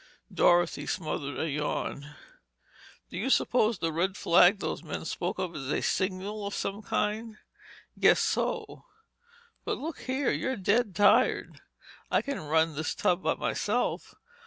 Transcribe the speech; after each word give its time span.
Dorothy 0.33 0.87
smothered 0.87 1.37
a 1.37 1.47
yawn. 1.47 2.15
"Do 3.11 3.17
you 3.19 3.29
suppose 3.29 3.77
the 3.77 3.91
red 3.93 4.17
flag 4.17 4.57
those 4.57 4.81
men 4.81 5.05
spoke 5.05 5.37
of 5.37 5.55
is 5.55 5.71
a 5.71 5.81
signal 5.83 6.47
of 6.47 6.55
some 6.55 6.81
kind?" 6.81 7.37
"Guess 7.99 8.19
so. 8.19 8.85
But 9.63 9.77
look 9.77 9.99
here, 9.99 10.31
you're 10.31 10.55
dead 10.57 10.95
tired. 10.95 11.61
I 12.09 12.23
can 12.23 12.39
run 12.39 12.73
this 12.73 12.95
tub 12.95 13.21
by 13.21 13.35
myself. 13.35 14.15